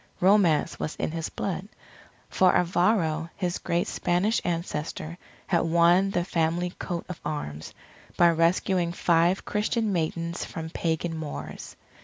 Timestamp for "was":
0.79-0.95